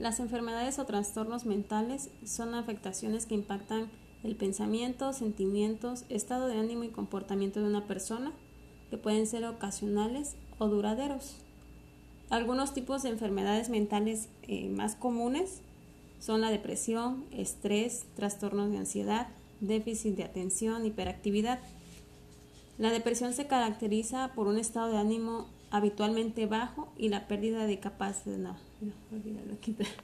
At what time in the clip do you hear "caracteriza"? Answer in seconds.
23.46-24.32